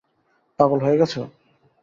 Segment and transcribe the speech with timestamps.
[0.59, 1.13] পাগল হয়ে গেছ?